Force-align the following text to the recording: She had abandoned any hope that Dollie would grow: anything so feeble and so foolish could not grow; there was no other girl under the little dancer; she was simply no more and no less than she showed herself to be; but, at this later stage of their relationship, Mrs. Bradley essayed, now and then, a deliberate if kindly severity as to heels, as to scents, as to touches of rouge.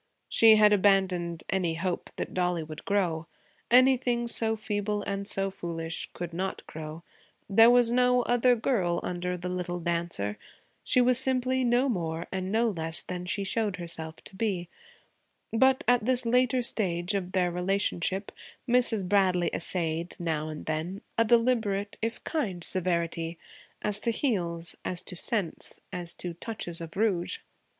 She 0.29 0.55
had 0.55 0.73
abandoned 0.73 1.43
any 1.51 1.75
hope 1.75 2.09
that 2.15 2.33
Dollie 2.33 2.63
would 2.63 2.85
grow: 2.85 3.27
anything 3.69 4.25
so 4.25 4.55
feeble 4.55 5.03
and 5.03 5.27
so 5.27 5.51
foolish 5.51 6.09
could 6.13 6.33
not 6.33 6.65
grow; 6.65 7.03
there 7.47 7.69
was 7.69 7.91
no 7.91 8.23
other 8.23 8.55
girl 8.55 8.99
under 9.03 9.37
the 9.37 9.47
little 9.47 9.79
dancer; 9.79 10.39
she 10.83 11.01
was 11.01 11.19
simply 11.19 11.63
no 11.63 11.87
more 11.87 12.25
and 12.31 12.51
no 12.51 12.69
less 12.71 13.03
than 13.03 13.27
she 13.27 13.43
showed 13.43 13.75
herself 13.75 14.23
to 14.23 14.35
be; 14.35 14.69
but, 15.53 15.83
at 15.87 16.03
this 16.03 16.25
later 16.25 16.63
stage 16.63 17.13
of 17.13 17.33
their 17.33 17.51
relationship, 17.51 18.31
Mrs. 18.67 19.07
Bradley 19.07 19.51
essayed, 19.53 20.15
now 20.19 20.49
and 20.49 20.65
then, 20.65 21.01
a 21.15 21.23
deliberate 21.23 21.99
if 22.01 22.23
kindly 22.23 22.65
severity 22.65 23.37
as 23.83 23.99
to 23.99 24.09
heels, 24.09 24.75
as 24.83 25.03
to 25.03 25.15
scents, 25.15 25.79
as 25.93 26.15
to 26.15 26.33
touches 26.33 26.81
of 26.81 26.97
rouge. 26.97 27.37